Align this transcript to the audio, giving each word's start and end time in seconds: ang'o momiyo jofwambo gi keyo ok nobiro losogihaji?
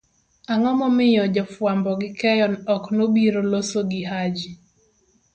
ang'o 0.51 0.71
momiyo 0.79 1.23
jofwambo 1.35 1.91
gi 1.99 2.09
keyo 2.19 2.47
ok 2.75 2.83
nobiro 2.97 3.39
losogihaji? 3.51 4.49